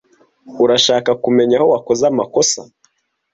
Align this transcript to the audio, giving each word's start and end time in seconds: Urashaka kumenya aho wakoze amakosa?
Urashaka 0.63 1.11
kumenya 1.23 1.55
aho 1.59 1.65
wakoze 1.73 2.03
amakosa? 2.11 2.61